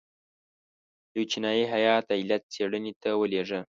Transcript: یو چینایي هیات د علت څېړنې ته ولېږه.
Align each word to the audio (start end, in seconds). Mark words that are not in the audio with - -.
یو 1.15 1.23
چینایي 1.31 1.63
هیات 1.73 2.03
د 2.07 2.11
علت 2.21 2.43
څېړنې 2.53 2.93
ته 3.01 3.09
ولېږه. 3.21 3.59